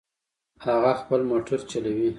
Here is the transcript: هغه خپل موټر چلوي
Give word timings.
هغه 0.65 0.91
خپل 1.01 1.21
موټر 1.31 1.59
چلوي 1.71 2.09